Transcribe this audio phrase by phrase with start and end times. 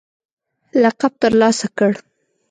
[0.81, 1.91] لقب ترلاسه کړ